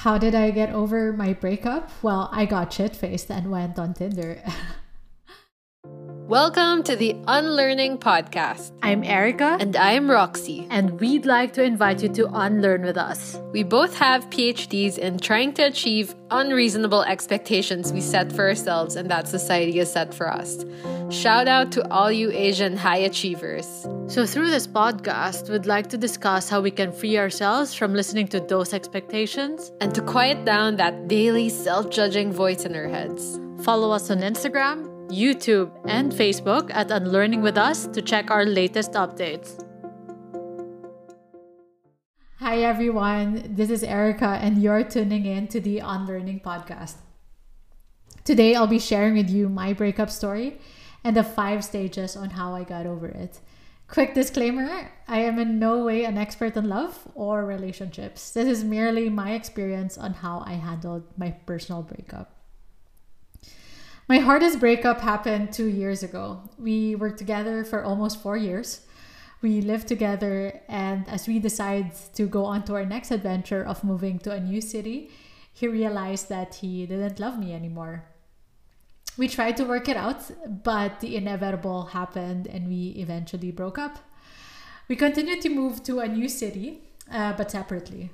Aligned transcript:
How 0.00 0.16
did 0.16 0.34
I 0.34 0.50
get 0.50 0.72
over 0.72 1.12
my 1.12 1.34
breakup? 1.34 1.90
Well, 2.00 2.30
I 2.32 2.46
got 2.46 2.72
shit 2.72 2.96
faced 2.96 3.30
and 3.30 3.50
went 3.50 3.78
on 3.78 3.92
Tinder. 3.92 4.42
Welcome 6.30 6.84
to 6.84 6.94
the 6.94 7.16
Unlearning 7.26 7.98
Podcast. 7.98 8.70
I'm 8.84 9.02
Erica. 9.02 9.56
And 9.58 9.74
I'm 9.74 10.08
Roxy. 10.08 10.64
And 10.70 11.00
we'd 11.00 11.26
like 11.26 11.52
to 11.54 11.64
invite 11.64 12.04
you 12.04 12.08
to 12.10 12.30
unlearn 12.32 12.82
with 12.82 12.96
us. 12.96 13.36
We 13.52 13.64
both 13.64 13.98
have 13.98 14.30
PhDs 14.30 14.96
in 14.96 15.18
trying 15.18 15.54
to 15.54 15.64
achieve 15.64 16.14
unreasonable 16.30 17.02
expectations 17.02 17.92
we 17.92 18.00
set 18.00 18.32
for 18.32 18.46
ourselves 18.46 18.94
and 18.94 19.10
that 19.10 19.26
society 19.26 19.78
has 19.78 19.92
set 19.92 20.14
for 20.14 20.32
us. 20.32 20.64
Shout 21.10 21.48
out 21.48 21.72
to 21.72 21.90
all 21.90 22.12
you 22.12 22.30
Asian 22.30 22.76
high 22.76 22.98
achievers. 22.98 23.66
So, 24.06 24.24
through 24.24 24.52
this 24.52 24.68
podcast, 24.68 25.50
we'd 25.50 25.66
like 25.66 25.88
to 25.88 25.98
discuss 25.98 26.48
how 26.48 26.60
we 26.60 26.70
can 26.70 26.92
free 26.92 27.18
ourselves 27.18 27.74
from 27.74 27.92
listening 27.92 28.28
to 28.28 28.38
those 28.38 28.72
expectations 28.72 29.72
and 29.80 29.92
to 29.96 30.00
quiet 30.00 30.44
down 30.44 30.76
that 30.76 31.08
daily 31.08 31.48
self 31.48 31.90
judging 31.90 32.32
voice 32.32 32.64
in 32.64 32.76
our 32.76 32.86
heads. 32.86 33.40
Follow 33.64 33.90
us 33.90 34.12
on 34.12 34.18
Instagram 34.18 34.99
YouTube, 35.10 35.70
and 35.86 36.12
Facebook 36.12 36.70
at 36.72 36.90
Unlearning 36.90 37.42
with 37.42 37.58
Us 37.58 37.86
to 37.88 38.00
check 38.00 38.30
our 38.30 38.44
latest 38.46 38.92
updates. 38.92 39.64
Hi, 42.38 42.58
everyone. 42.62 43.54
This 43.56 43.70
is 43.70 43.82
Erica, 43.82 44.38
and 44.40 44.62
you're 44.62 44.84
tuning 44.84 45.26
in 45.26 45.48
to 45.48 45.60
the 45.60 45.80
Unlearning 45.80 46.40
podcast. 46.40 46.94
Today, 48.24 48.54
I'll 48.54 48.66
be 48.66 48.78
sharing 48.78 49.14
with 49.14 49.28
you 49.28 49.48
my 49.48 49.72
breakup 49.72 50.10
story 50.10 50.58
and 51.02 51.16
the 51.16 51.24
five 51.24 51.64
stages 51.64 52.16
on 52.16 52.30
how 52.30 52.54
I 52.54 52.64
got 52.64 52.86
over 52.86 53.08
it. 53.08 53.40
Quick 53.88 54.14
disclaimer 54.14 54.92
I 55.08 55.18
am 55.20 55.40
in 55.40 55.58
no 55.58 55.84
way 55.84 56.04
an 56.04 56.16
expert 56.16 56.56
on 56.56 56.68
love 56.68 57.08
or 57.16 57.44
relationships. 57.44 58.30
This 58.30 58.46
is 58.46 58.62
merely 58.62 59.08
my 59.08 59.32
experience 59.32 59.98
on 59.98 60.14
how 60.14 60.44
I 60.46 60.52
handled 60.52 61.02
my 61.18 61.32
personal 61.44 61.82
breakup. 61.82 62.39
My 64.10 64.18
hardest 64.18 64.58
breakup 64.58 65.02
happened 65.02 65.52
two 65.52 65.68
years 65.68 66.02
ago. 66.02 66.42
We 66.58 66.96
were 66.96 67.12
together 67.12 67.62
for 67.62 67.84
almost 67.84 68.20
four 68.20 68.36
years. 68.36 68.80
We 69.40 69.60
lived 69.60 69.86
together, 69.86 70.60
and 70.66 71.08
as 71.08 71.28
we 71.28 71.38
decided 71.38 71.92
to 72.14 72.26
go 72.26 72.44
on 72.44 72.64
to 72.64 72.74
our 72.74 72.84
next 72.84 73.12
adventure 73.12 73.64
of 73.64 73.84
moving 73.84 74.18
to 74.24 74.32
a 74.32 74.40
new 74.40 74.60
city, 74.60 75.12
he 75.52 75.68
realized 75.68 76.28
that 76.28 76.56
he 76.56 76.86
didn't 76.86 77.20
love 77.20 77.38
me 77.38 77.54
anymore. 77.54 78.04
We 79.16 79.28
tried 79.28 79.56
to 79.58 79.64
work 79.64 79.88
it 79.88 79.96
out, 79.96 80.28
but 80.64 80.98
the 80.98 81.14
inevitable 81.14 81.84
happened 81.94 82.48
and 82.48 82.66
we 82.66 82.88
eventually 82.98 83.52
broke 83.52 83.78
up. 83.78 84.00
We 84.88 84.96
continued 84.96 85.40
to 85.42 85.50
move 85.50 85.84
to 85.84 86.00
a 86.00 86.08
new 86.08 86.28
city, 86.28 86.80
uh, 87.12 87.34
but 87.34 87.52
separately. 87.52 88.10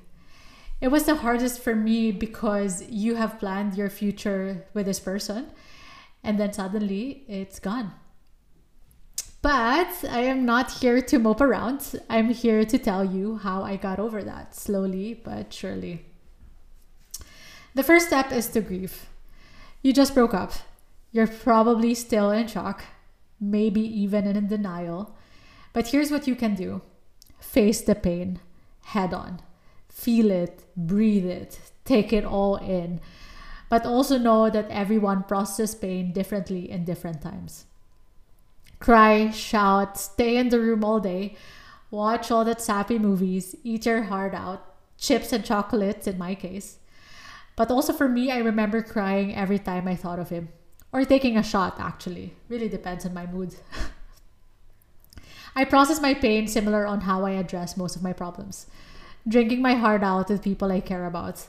It 0.79 0.89
was 0.89 1.05
the 1.05 1.15
hardest 1.15 1.59
for 1.59 1.75
me 1.75 2.11
because 2.11 2.87
you 2.87 3.15
have 3.15 3.39
planned 3.39 3.73
your 3.73 3.89
future 3.89 4.67
with 4.75 4.85
this 4.85 4.99
person 4.99 5.47
and 6.27 6.37
then 6.37 6.51
suddenly 6.51 7.23
it's 7.29 7.57
gone. 7.57 7.93
But 9.41 10.03
I 10.09 10.23
am 10.23 10.45
not 10.45 10.69
here 10.79 11.01
to 11.01 11.19
mope 11.19 11.39
around. 11.39 12.01
I'm 12.09 12.31
here 12.31 12.65
to 12.65 12.77
tell 12.77 13.05
you 13.05 13.37
how 13.37 13.63
I 13.63 13.77
got 13.77 13.97
over 13.97 14.21
that 14.21 14.53
slowly 14.53 15.13
but 15.13 15.53
surely. 15.53 16.05
The 17.75 17.83
first 17.83 18.07
step 18.07 18.33
is 18.33 18.49
to 18.49 18.61
grieve. 18.61 19.05
You 19.81 19.93
just 19.93 20.13
broke 20.13 20.33
up. 20.33 20.51
You're 21.13 21.27
probably 21.27 21.95
still 21.95 22.29
in 22.31 22.47
shock, 22.47 22.83
maybe 23.39 23.81
even 23.81 24.27
in 24.27 24.47
denial. 24.47 25.15
But 25.71 25.87
here's 25.87 26.11
what 26.11 26.27
you 26.27 26.35
can 26.35 26.55
do 26.55 26.81
face 27.39 27.79
the 27.79 27.95
pain 27.95 28.41
head 28.81 29.13
on, 29.13 29.39
feel 29.87 30.29
it, 30.31 30.65
breathe 30.75 31.25
it, 31.25 31.59
take 31.85 32.11
it 32.11 32.25
all 32.25 32.57
in 32.57 32.99
but 33.69 33.85
also 33.85 34.17
know 34.17 34.49
that 34.49 34.69
everyone 34.69 35.23
processes 35.23 35.75
pain 35.75 36.13
differently 36.13 36.69
in 36.69 36.85
different 36.85 37.21
times. 37.21 37.65
Cry, 38.79 39.31
shout, 39.31 39.97
stay 39.97 40.37
in 40.37 40.49
the 40.49 40.59
room 40.59 40.83
all 40.83 40.99
day, 40.99 41.35
watch 41.89 42.31
all 42.31 42.45
that 42.45 42.61
sappy 42.61 42.99
movies, 42.99 43.55
eat 43.63 43.85
your 43.85 44.03
heart 44.03 44.33
out, 44.33 44.75
chips 44.97 45.33
and 45.33 45.43
chocolates 45.43 46.07
in 46.07 46.17
my 46.17 46.35
case. 46.35 46.77
But 47.55 47.71
also 47.71 47.91
for 47.91 48.07
me, 48.07 48.31
I 48.31 48.37
remember 48.37 48.81
crying 48.83 49.35
every 49.35 49.59
time 49.59 49.87
I 49.87 49.95
thought 49.95 50.19
of 50.19 50.29
him. 50.29 50.49
Or 50.93 51.03
taking 51.03 51.37
a 51.37 51.43
shot, 51.43 51.79
actually. 51.79 52.33
Really 52.47 52.69
depends 52.69 53.05
on 53.05 53.13
my 53.13 53.25
mood. 53.25 53.55
I 55.55 55.65
process 55.65 55.99
my 55.99 56.13
pain 56.13 56.47
similar 56.47 56.85
on 56.85 57.01
how 57.01 57.25
I 57.25 57.31
address 57.31 57.75
most 57.75 57.95
of 57.95 58.03
my 58.03 58.13
problems. 58.13 58.67
Drinking 59.27 59.61
my 59.61 59.73
heart 59.73 60.03
out 60.03 60.29
with 60.29 60.43
people 60.43 60.71
I 60.71 60.79
care 60.79 61.05
about 61.05 61.47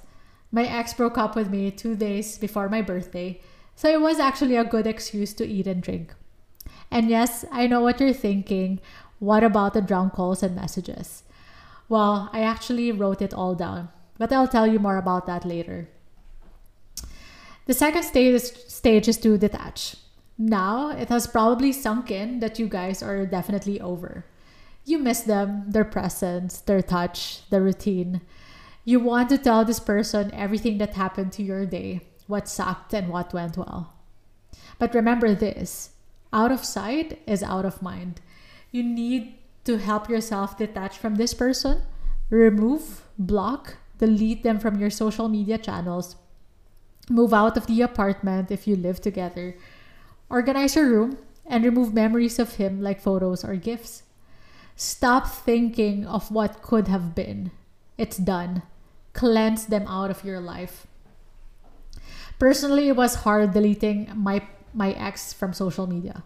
my 0.51 0.67
ex 0.67 0.95
broke 0.95 1.19
up 1.19 1.37
with 1.37 1.51
me 1.51 1.71
two 1.71 1.95
days 1.95 2.39
before 2.39 2.69
my 2.69 2.83
birthday, 2.83 3.41
so 3.75 3.89
it 3.89 4.01
was 4.01 4.19
actually 4.19 4.57
a 4.57 4.65
good 4.65 4.87
excuse 4.87 5.33
to 5.35 5.47
eat 5.47 5.67
and 5.67 5.83
drink. 5.83 6.15
And 6.91 7.09
yes, 7.09 7.45
I 7.53 7.67
know 7.67 7.81
what 7.81 8.01
you're 8.01 8.13
thinking. 8.13 8.81
What 9.19 9.45
about 9.45 9.75
the 9.75 9.83
drunk 9.83 10.15
calls 10.15 10.43
and 10.43 10.57
messages? 10.57 11.23
Well, 11.89 12.31
I 12.33 12.41
actually 12.43 12.93
wrote 12.93 13.23
it 13.23 13.35
all 13.35 13.55
down, 13.55 13.89
but 14.19 14.33
I'll 14.33 14.49
tell 14.49 14.67
you 14.67 14.79
more 14.79 14.97
about 14.97 15.27
that 15.27 15.45
later. 15.45 15.89
The 17.67 17.75
second 17.75 18.03
stage, 18.05 18.41
stage 18.43 19.09
is 19.09 19.19
to 19.19 19.37
detach. 19.37 19.97
Now, 20.39 20.91
it 20.91 21.09
has 21.09 21.27
probably 21.27 21.73
sunk 21.73 22.11
in 22.11 22.41
that 22.41 22.59
you 22.59 22.69
guys 22.69 23.03
are 23.03 23.27
definitely 23.27 23.81
over. 23.81 24.25
You 24.85 24.99
miss 24.99 25.21
them, 25.21 25.65
their 25.69 25.85
presence, 25.85 26.61
their 26.61 26.81
touch, 26.81 27.43
their 27.51 27.61
routine. 27.61 28.23
You 28.89 29.01
want 29.01 29.29
to 29.29 29.37
tell 29.37 29.67
this 29.67 29.81
person 29.81 30.33
everything 30.33 30.79
that 30.79 30.95
happened 30.95 31.31
to 31.33 31.43
your 31.43 31.67
day, 31.67 32.09
what 32.27 32.49
sucked 32.49 32.95
and 32.95 33.11
what 33.11 33.35
went 33.35 33.59
well. 33.59 33.93
But 34.79 34.95
remember 34.95 35.35
this 35.35 35.91
out 36.33 36.51
of 36.51 36.65
sight 36.65 37.21
is 37.27 37.43
out 37.43 37.67
of 37.67 37.83
mind. 37.83 38.23
You 38.73 38.83
need 38.83 39.35
to 39.65 39.77
help 39.77 40.09
yourself 40.09 40.57
detach 40.57 40.97
from 40.97 41.17
this 41.17 41.35
person, 41.35 41.83
remove, 42.31 43.05
block, 43.19 43.77
delete 43.99 44.43
them 44.43 44.59
from 44.59 44.81
your 44.81 44.89
social 44.89 45.29
media 45.29 45.59
channels, 45.59 46.17
move 47.11 47.35
out 47.35 47.59
of 47.59 47.67
the 47.67 47.83
apartment 47.83 48.51
if 48.51 48.67
you 48.67 48.75
live 48.75 49.03
together, 49.03 49.55
organize 50.31 50.77
your 50.77 50.89
room, 50.89 51.19
and 51.45 51.63
remove 51.63 51.93
memories 51.93 52.39
of 52.39 52.55
him 52.55 52.81
like 52.81 53.03
photos 53.03 53.45
or 53.45 53.55
gifts. 53.57 54.05
Stop 54.77 55.29
thinking 55.29 56.07
of 56.07 56.31
what 56.31 56.63
could 56.63 56.89
have 56.89 57.15
been. 57.15 57.51
It's 57.99 58.17
done 58.17 58.63
cleanse 59.19 59.67
them 59.67 59.85
out 59.89 60.11
of 60.11 60.25
your 60.25 60.39
life. 60.39 60.87
Personally, 62.39 62.87
it 62.87 62.95
was 62.95 63.27
hard 63.27 63.53
deleting 63.53 64.07
my 64.15 64.47
my 64.73 64.93
ex 64.93 65.33
from 65.33 65.53
social 65.53 65.89
media. 65.89 66.23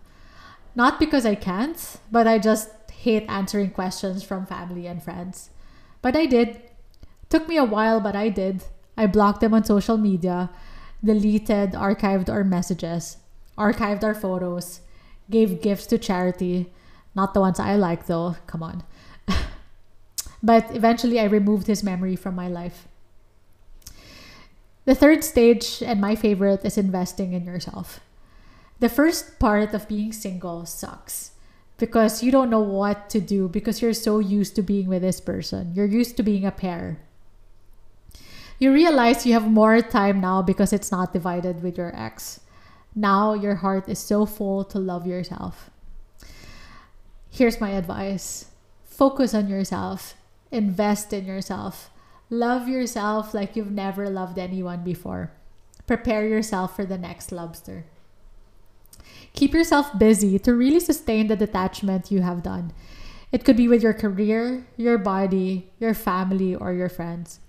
Not 0.75 1.01
because 1.01 1.25
I 1.25 1.35
can't, 1.35 1.81
but 2.11 2.27
I 2.27 2.39
just 2.39 2.69
hate 2.93 3.25
answering 3.29 3.71
questions 3.71 4.23
from 4.23 4.45
family 4.45 4.87
and 4.87 5.03
friends. 5.03 5.49
But 6.03 6.17
I 6.17 6.27
did. 6.27 6.61
Took 7.31 7.49
me 7.49 7.57
a 7.57 7.65
while, 7.65 7.99
but 7.99 8.15
I 8.15 8.29
did. 8.29 8.65
I 8.95 9.07
blocked 9.07 9.41
them 9.41 9.55
on 9.55 9.65
social 9.65 9.97
media, 9.97 10.51
deleted, 11.03 11.73
archived 11.73 12.29
our 12.29 12.45
messages, 12.45 13.17
archived 13.57 14.05
our 14.05 14.15
photos, 14.15 14.81
gave 15.31 15.63
gifts 15.63 15.87
to 15.87 15.97
charity. 15.97 16.71
Not 17.15 17.33
the 17.33 17.41
ones 17.41 17.59
I 17.59 17.77
like 17.77 18.05
though, 18.05 18.37
come 18.47 18.63
on. 18.63 18.85
But 20.43 20.75
eventually, 20.75 21.21
I 21.21 21.25
removed 21.25 21.67
his 21.67 21.83
memory 21.83 22.17
from 22.17 22.35
my 22.35 22.49
life. 22.49 22.89
The 24.85 24.95
third 24.95 25.23
stage, 25.23 25.83
and 25.85 26.01
my 26.01 26.17
favorite, 26.17 26.65
is 26.65 26.77
investing 26.77 27.33
in 27.33 27.45
yourself. 27.45 28.01
The 28.81 28.89
first 28.89 29.39
part 29.39 29.75
of 29.75 29.87
being 29.87 30.13
single 30.13 30.67
sucks 30.67 31.33
because 31.79 32.23
you 32.23 32.31
don't 32.31 32.51
know 32.51 32.61
what 32.61 33.09
to 33.11 33.21
do 33.21 33.49
because 33.49 33.81
you're 33.81 33.95
so 33.95 34.19
used 34.19 34.57
to 34.57 34.63
being 34.63 34.89
with 34.89 35.03
this 35.03 35.21
person. 35.21 35.73
You're 35.75 35.87
used 35.87 36.17
to 36.17 36.23
being 36.23 36.45
a 36.45 36.51
pair. 36.51 36.99
You 38.59 38.73
realize 38.73 39.27
you 39.27 39.33
have 39.35 39.51
more 39.51 39.81
time 39.83 40.21
now 40.21 40.43
because 40.43 40.73
it's 40.73 40.93
not 40.93 41.13
divided 41.13 41.63
with 41.63 41.77
your 41.77 41.95
ex. 41.95 42.41
Now 42.95 43.35
your 43.35 43.57
heart 43.57 43.89
is 43.89 43.99
so 43.99 44.27
full 44.27 44.65
to 44.67 44.79
love 44.79 45.07
yourself. 45.07 45.71
Here's 47.31 47.61
my 47.61 47.71
advice 47.71 48.47
focus 48.85 49.35
on 49.35 49.49
yourself 49.49 50.15
Invest 50.53 51.15
in 51.15 51.25
yourself. 51.25 51.89
Love 52.29 52.69
yourself 52.69 53.33
like 53.33 53.57
you've 53.57 53.73
never 53.73 54.11
loved 54.11 54.39
anyone 54.39 54.85
before. 54.85 55.33
Prepare 55.87 56.29
yourself 56.29 56.77
for 56.77 56.85
the 56.85 56.99
next 56.99 57.33
lobster. 57.33 57.87
Keep 59.33 59.55
yourself 59.55 59.99
busy 59.99 60.39
to 60.41 60.55
really 60.55 60.79
sustain 60.79 61.29
the 61.29 61.37
detachment 61.37 62.13
you 62.13 62.21
have 62.21 62.43
done. 62.43 62.75
It 63.33 63.47
could 63.47 63.57
be 63.57 63.67
with 63.67 63.83
your 63.83 63.95
career, 63.95 64.67
your 64.77 64.99
body, 64.99 65.71
your 65.81 65.95
family, 65.95 66.55
or 66.55 66.75
your 66.75 66.91
friends. 66.91 67.41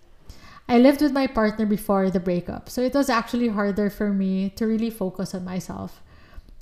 I 0.69 0.79
lived 0.79 1.01
with 1.01 1.11
my 1.11 1.27
partner 1.27 1.65
before 1.65 2.09
the 2.09 2.21
breakup, 2.21 2.69
so 2.69 2.81
it 2.81 2.93
was 2.93 3.09
actually 3.09 3.49
harder 3.49 3.89
for 3.89 4.13
me 4.13 4.49
to 4.51 4.65
really 4.65 4.89
focus 4.89 5.35
on 5.35 5.43
myself. 5.43 6.01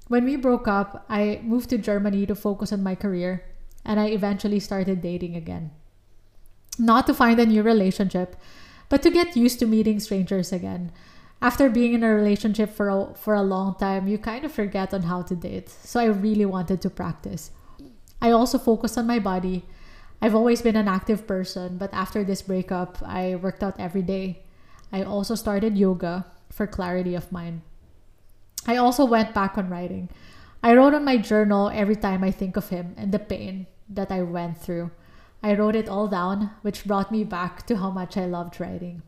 When 0.08 0.26
we 0.26 0.38
broke 0.38 0.68
up, 0.68 1.06
I 1.08 1.40
moved 1.44 1.70
to 1.70 1.78
Germany 1.78 2.26
to 2.26 2.34
focus 2.34 2.74
on 2.74 2.82
my 2.82 2.96
career, 2.96 3.46
and 3.86 4.00
I 4.00 4.08
eventually 4.08 4.60
started 4.60 5.02
dating 5.02 5.36
again 5.36 5.70
not 6.81 7.06
to 7.06 7.13
find 7.13 7.39
a 7.39 7.45
new 7.45 7.62
relationship, 7.62 8.36
but 8.89 9.01
to 9.04 9.12
get 9.12 9.38
used 9.38 9.60
to 9.60 9.68
meeting 9.68 10.00
strangers 10.00 10.51
again. 10.51 10.92
After 11.42 11.69
being 11.69 11.94
in 11.94 12.04
a 12.04 12.13
relationship 12.13 12.74
for 12.74 12.89
a, 12.89 13.13
for 13.13 13.33
a 13.33 13.42
long 13.42 13.75
time, 13.75 14.07
you 14.07 14.18
kind 14.18 14.44
of 14.44 14.51
forget 14.51 14.94
on 14.94 15.04
how 15.04 15.22
to 15.24 15.36
date. 15.36 15.69
So 15.69 16.00
I 16.00 16.06
really 16.06 16.45
wanted 16.45 16.81
to 16.81 16.89
practice. 16.89 17.51
I 18.22 18.31
also 18.31 18.57
focused 18.57 18.98
on 18.98 19.07
my 19.07 19.19
body. 19.19 19.66
I've 20.22 20.36
always 20.36 20.62
been 20.62 20.75
an 20.75 20.88
active 20.88 21.25
person, 21.25 21.78
but 21.78 21.94
after 21.94 22.24
this 22.24 22.42
breakup, 22.42 23.01
I 23.01 23.36
worked 23.36 23.63
out 23.63 23.80
every 23.80 24.04
day. 24.04 24.44
I 24.92 25.04
also 25.04 25.33
started 25.33 25.78
yoga 25.78 26.25
for 26.51 26.68
clarity 26.68 27.16
of 27.16 27.31
mind. 27.31 27.62
I 28.68 28.78
also 28.78 29.06
went 29.06 29.33
back 29.33 29.57
on 29.57 29.69
writing. 29.69 30.10
I 30.62 30.75
wrote 30.75 30.94
on 30.94 31.06
my 31.06 31.18
journal 31.18 31.72
every 31.74 31.95
time 31.95 32.24
I 32.24 32.30
think 32.30 32.56
of 32.56 32.69
him 32.69 32.94
and 32.98 33.12
the 33.12 33.18
pain 33.18 33.66
that 33.89 34.12
I 34.12 34.22
went 34.22 34.60
through. 34.60 34.92
I 35.44 35.56
wrote 35.56 35.76
it 35.76 35.90
all 35.90 36.08
down, 36.08 36.52
which 36.62 36.86
brought 36.86 37.12
me 37.12 37.24
back 37.24 37.66
to 37.68 37.78
how 37.78 37.90
much 37.90 38.18
I 38.18 38.26
loved 38.26 38.60
writing. 38.60 39.02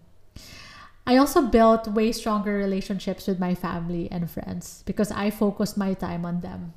I 1.06 1.18
also 1.18 1.42
built 1.42 1.88
way 1.88 2.12
stronger 2.12 2.54
relationships 2.54 3.28
with 3.28 3.40
my 3.40 3.56
family 3.56 4.10
and 4.10 4.32
friends 4.32 4.84
because 4.86 5.12
I 5.12 5.30
focused 5.30 5.78
my 5.78 5.94
time 5.94 6.26
on 6.26 6.40
them. 6.40 6.74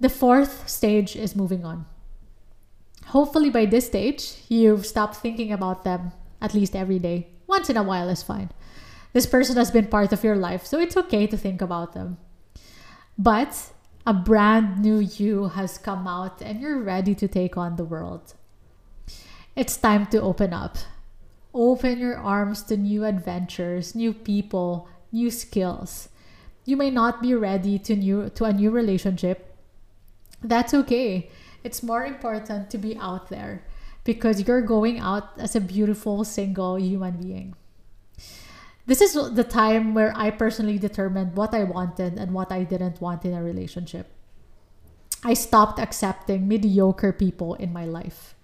The 0.00 0.08
fourth 0.08 0.68
stage 0.68 1.16
is 1.16 1.34
moving 1.34 1.64
on. 1.64 1.86
Hopefully, 3.06 3.50
by 3.50 3.66
this 3.66 3.86
stage, 3.86 4.42
you've 4.48 4.86
stopped 4.86 5.16
thinking 5.16 5.52
about 5.52 5.82
them 5.82 6.12
at 6.40 6.54
least 6.54 6.76
every 6.76 6.98
day. 6.98 7.28
Once 7.46 7.68
in 7.68 7.76
a 7.76 7.82
while 7.82 8.08
is 8.08 8.22
fine. 8.22 8.50
This 9.12 9.26
person 9.26 9.56
has 9.56 9.70
been 9.70 9.86
part 9.86 10.12
of 10.12 10.22
your 10.22 10.36
life, 10.36 10.64
so 10.66 10.78
it's 10.78 10.96
okay 10.96 11.26
to 11.26 11.36
think 11.36 11.60
about 11.60 11.94
them. 11.94 12.18
But 13.16 13.72
a 14.08 14.12
brand 14.14 14.78
new 14.78 15.00
you 15.00 15.48
has 15.48 15.76
come 15.76 16.08
out 16.08 16.40
and 16.40 16.62
you're 16.62 16.80
ready 16.80 17.14
to 17.14 17.28
take 17.28 17.58
on 17.58 17.76
the 17.76 17.84
world. 17.84 18.32
It's 19.54 19.76
time 19.76 20.06
to 20.06 20.22
open 20.22 20.54
up. 20.54 20.78
Open 21.52 21.98
your 21.98 22.16
arms 22.16 22.62
to 22.72 22.78
new 22.78 23.04
adventures, 23.04 23.94
new 23.94 24.14
people, 24.14 24.88
new 25.12 25.30
skills. 25.30 26.08
You 26.64 26.78
may 26.78 26.88
not 26.88 27.20
be 27.20 27.34
ready 27.34 27.78
to 27.80 27.94
new 27.94 28.30
to 28.30 28.44
a 28.44 28.52
new 28.54 28.70
relationship. 28.70 29.54
That's 30.40 30.72
okay. 30.72 31.28
It's 31.62 31.82
more 31.82 32.06
important 32.06 32.70
to 32.70 32.78
be 32.78 32.96
out 32.96 33.28
there 33.28 33.62
because 34.04 34.48
you're 34.48 34.64
going 34.64 35.00
out 35.00 35.36
as 35.36 35.54
a 35.54 35.60
beautiful 35.60 36.24
single 36.24 36.80
human 36.80 37.20
being 37.20 37.56
this 38.88 39.02
is 39.02 39.12
the 39.12 39.44
time 39.44 39.92
where 39.92 40.16
I 40.16 40.30
personally 40.30 40.78
determined 40.78 41.36
what 41.36 41.52
I 41.52 41.62
wanted 41.64 42.16
and 42.16 42.32
what 42.32 42.50
I 42.50 42.64
didn't 42.64 43.02
want 43.02 43.22
in 43.22 43.34
a 43.34 43.42
relationship. 43.42 44.08
I 45.22 45.34
stopped 45.34 45.78
accepting 45.78 46.48
mediocre 46.48 47.12
people 47.12 47.52
in 47.56 47.70
my 47.70 47.84
life. 47.84 48.34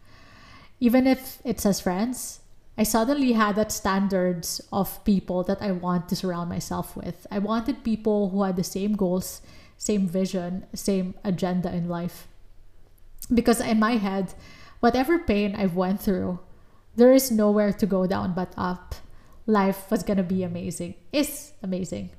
Even 0.81 1.07
if 1.07 1.39
it's 1.45 1.65
as 1.65 1.81
friends, 1.81 2.41
I 2.77 2.83
suddenly 2.83 3.33
had 3.33 3.57
that 3.57 3.73
standards 3.73 4.61
of 4.71 5.03
people 5.05 5.45
that 5.45 5.63
I 5.63 5.73
want 5.73 6.11
to 6.11 6.17
surround 6.17 6.51
myself 6.51 6.95
with. 6.95 7.27
I 7.31 7.39
wanted 7.39 7.83
people 7.83 8.29
who 8.29 8.43
had 8.43 8.57
the 8.57 8.65
same 8.65 8.97
goals, 8.97 9.41
same 9.79 10.07
vision, 10.07 10.67
same 10.75 11.15
agenda 11.25 11.73
in 11.73 11.89
life. 11.89 12.29
Because 13.33 13.63
in 13.63 13.79
my 13.79 13.97
head, 13.97 14.35
whatever 14.81 15.19
pain 15.19 15.57
I've 15.57 15.75
went 15.75 16.03
through, 16.03 16.41
there 16.97 17.15
is 17.15 17.31
nowhere 17.31 17.73
to 17.73 17.87
go 17.87 18.07
down 18.07 18.35
but 18.35 18.53
up 18.59 18.95
life 19.47 19.91
was 19.91 20.03
going 20.03 20.17
to 20.17 20.23
be 20.23 20.43
amazing, 20.43 20.95
is 21.13 21.53
amazing. 21.63 22.11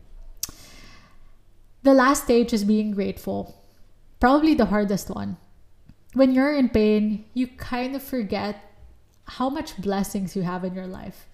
The 1.83 1.94
last 1.94 2.24
stage 2.24 2.54
is 2.54 2.63
being 2.63 2.92
grateful, 2.92 3.63
probably 4.19 4.54
the 4.54 4.66
hardest 4.66 5.10
one. 5.10 5.38
When 6.13 6.33
you're 6.33 6.54
in 6.54 6.69
pain, 6.69 7.25
you 7.33 7.48
kind 7.48 7.95
of 7.95 8.01
forget 8.01 8.57
how 9.25 9.50
much 9.50 9.77
blessings 9.77 10.36
you 10.36 10.44
have 10.44 10.63
in 10.63 10.74
your 10.74 10.88
life, 10.88 11.27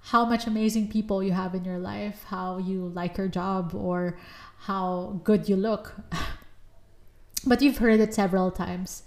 how 0.00 0.24
much 0.24 0.46
amazing 0.46 0.88
people 0.88 1.22
you 1.22 1.32
have 1.32 1.54
in 1.54 1.64
your 1.64 1.78
life, 1.78 2.24
how 2.28 2.58
you 2.58 2.88
like 2.88 3.18
your 3.18 3.28
job, 3.28 3.74
or 3.74 4.18
how 4.58 5.20
good 5.24 5.48
you 5.48 5.56
look. 5.56 5.94
but 7.46 7.62
you've 7.62 7.78
heard 7.78 8.00
it 8.00 8.14
several 8.14 8.50
times. 8.50 9.02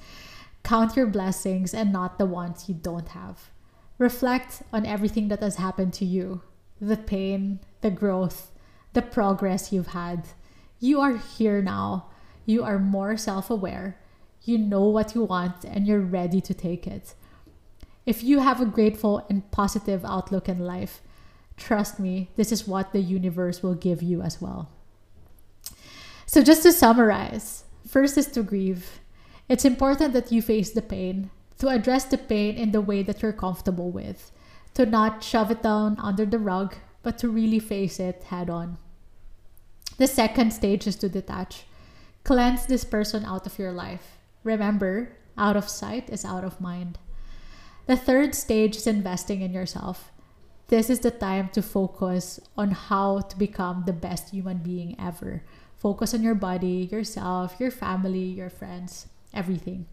Count 0.63 0.95
your 0.95 1.07
blessings 1.07 1.73
and 1.73 1.91
not 1.91 2.17
the 2.17 2.25
ones 2.25 2.67
you 2.67 2.73
don't 2.73 3.09
have. 3.09 3.49
Reflect 4.03 4.63
on 4.73 4.85
everything 4.85 5.29
that 5.29 5.39
has 5.39 5.55
happened 5.55 5.93
to 5.93 6.03
you 6.03 6.41
the 6.81 6.97
pain, 6.97 7.61
the 7.79 7.89
growth, 7.89 8.51
the 8.91 9.01
progress 9.01 9.71
you've 9.71 9.95
had. 9.95 10.27
You 10.81 10.99
are 10.99 11.15
here 11.15 11.61
now. 11.61 12.07
You 12.45 12.65
are 12.65 12.79
more 12.79 13.15
self 13.15 13.49
aware. 13.49 13.97
You 14.43 14.57
know 14.57 14.83
what 14.83 15.15
you 15.15 15.23
want 15.23 15.63
and 15.63 15.87
you're 15.87 16.01
ready 16.01 16.41
to 16.41 16.53
take 16.53 16.85
it. 16.85 17.13
If 18.05 18.25
you 18.25 18.39
have 18.39 18.59
a 18.59 18.65
grateful 18.65 19.25
and 19.29 19.49
positive 19.51 20.03
outlook 20.03 20.49
in 20.49 20.59
life, 20.59 20.99
trust 21.55 21.97
me, 21.97 22.29
this 22.35 22.51
is 22.51 22.67
what 22.67 22.91
the 22.91 22.99
universe 22.99 23.63
will 23.63 23.73
give 23.73 24.03
you 24.03 24.21
as 24.21 24.41
well. 24.41 24.69
So, 26.25 26.43
just 26.43 26.63
to 26.63 26.73
summarize, 26.73 27.63
first 27.87 28.17
is 28.17 28.27
to 28.35 28.43
grieve. 28.43 28.99
It's 29.47 29.63
important 29.63 30.11
that 30.11 30.29
you 30.29 30.41
face 30.41 30.71
the 30.71 30.81
pain, 30.81 31.29
to 31.63 31.69
address 31.69 32.03
the 32.03 32.17
pain 32.17 32.57
in 32.57 32.73
the 32.73 32.81
way 32.81 33.01
that 33.01 33.21
you're 33.21 33.31
comfortable 33.31 33.89
with, 33.89 34.33
to 34.73 34.85
not 34.85 35.23
shove 35.23 35.49
it 35.49 35.63
down 35.63 35.95
under 35.97 36.25
the 36.25 36.37
rug, 36.37 36.75
but 37.03 37.17
to 37.17 37.29
really 37.29 37.57
face 37.59 38.01
it 38.01 38.21
head 38.25 38.49
on. 38.49 38.77
The 39.97 40.07
second 40.07 40.51
stage 40.51 40.85
is 40.87 40.97
to 40.97 41.07
detach. 41.07 41.63
Cleanse 42.25 42.65
this 42.65 42.83
person 42.83 43.23
out 43.23 43.45
of 43.45 43.57
your 43.57 43.71
life. 43.71 44.17
Remember, 44.43 45.15
out 45.37 45.55
of 45.55 45.69
sight 45.69 46.09
is 46.09 46.25
out 46.25 46.43
of 46.43 46.59
mind. 46.59 46.97
The 47.85 47.95
third 47.95 48.35
stage 48.35 48.75
is 48.75 48.85
investing 48.85 49.39
in 49.41 49.53
yourself. 49.53 50.11
This 50.67 50.89
is 50.89 50.99
the 50.99 51.11
time 51.11 51.47
to 51.53 51.61
focus 51.61 52.41
on 52.57 52.71
how 52.71 53.21
to 53.21 53.39
become 53.39 53.83
the 53.85 53.93
best 53.93 54.31
human 54.31 54.57
being 54.57 54.97
ever. 54.99 55.45
Focus 55.77 56.13
on 56.13 56.23
your 56.23 56.35
body, 56.35 56.89
yourself, 56.91 57.55
your 57.57 57.71
family, 57.71 58.25
your 58.25 58.49
friends, 58.49 59.07
everything. 59.33 59.85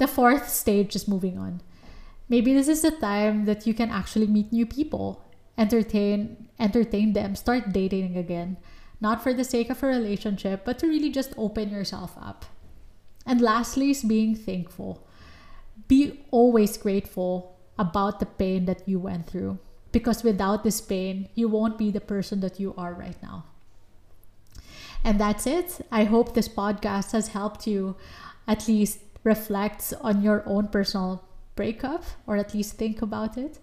The 0.00 0.08
fourth 0.08 0.48
stage 0.48 0.96
is 0.96 1.06
moving 1.06 1.36
on. 1.36 1.60
Maybe 2.26 2.54
this 2.54 2.68
is 2.68 2.80
the 2.80 2.90
time 2.90 3.44
that 3.44 3.66
you 3.66 3.74
can 3.74 3.90
actually 3.90 4.26
meet 4.26 4.50
new 4.50 4.64
people, 4.64 5.22
entertain 5.58 6.48
entertain 6.58 7.12
them, 7.12 7.36
start 7.36 7.72
dating 7.72 8.16
again, 8.16 8.56
not 8.98 9.22
for 9.22 9.34
the 9.34 9.44
sake 9.44 9.68
of 9.68 9.82
a 9.82 9.86
relationship, 9.86 10.64
but 10.64 10.78
to 10.78 10.88
really 10.88 11.10
just 11.10 11.34
open 11.36 11.68
yourself 11.68 12.16
up. 12.16 12.46
And 13.26 13.42
lastly 13.42 13.90
is 13.90 14.02
being 14.02 14.34
thankful. 14.34 15.06
Be 15.86 16.24
always 16.30 16.78
grateful 16.78 17.58
about 17.78 18.20
the 18.20 18.26
pain 18.40 18.64
that 18.64 18.88
you 18.88 18.98
went 18.98 19.26
through 19.26 19.58
because 19.92 20.24
without 20.24 20.64
this 20.64 20.80
pain, 20.80 21.28
you 21.34 21.46
won't 21.48 21.76
be 21.76 21.90
the 21.90 22.00
person 22.00 22.40
that 22.40 22.58
you 22.58 22.72
are 22.78 22.94
right 22.94 23.20
now. 23.22 23.44
And 25.04 25.20
that's 25.20 25.46
it. 25.46 25.84
I 25.92 26.04
hope 26.04 26.32
this 26.32 26.48
podcast 26.48 27.12
has 27.12 27.28
helped 27.28 27.66
you 27.66 27.96
at 28.48 28.66
least 28.66 29.00
reflects 29.24 29.92
on 29.92 30.22
your 30.22 30.42
own 30.46 30.68
personal 30.68 31.24
breakup 31.56 32.04
or 32.26 32.36
at 32.36 32.54
least 32.54 32.74
think 32.74 33.02
about 33.02 33.36
it, 33.36 33.58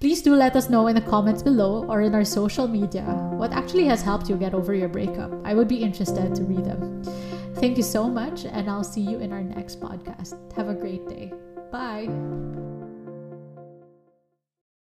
please 0.00 0.22
do 0.22 0.34
let 0.34 0.54
us 0.54 0.68
know 0.68 0.86
in 0.86 0.94
the 0.94 1.00
comments 1.00 1.42
below 1.42 1.84
or 1.88 2.02
in 2.02 2.14
our 2.14 2.24
social 2.24 2.68
media 2.68 3.04
what 3.40 3.52
actually 3.52 3.84
has 3.84 4.02
helped 4.02 4.28
you 4.28 4.36
get 4.36 4.54
over 4.54 4.74
your 4.74 4.88
breakup. 4.88 5.30
I 5.44 5.54
would 5.54 5.68
be 5.68 5.82
interested 5.82 6.34
to 6.34 6.42
read 6.42 6.64
them. 6.64 7.02
Thank 7.56 7.76
you 7.76 7.82
so 7.82 8.08
much, 8.08 8.44
and 8.44 8.70
I'll 8.70 8.84
see 8.84 9.00
you 9.00 9.18
in 9.18 9.32
our 9.32 9.42
next 9.42 9.80
podcast. 9.80 10.36
Have 10.54 10.68
a 10.68 10.74
great 10.74 11.08
day. 11.08 11.32
Bye. 11.72 12.67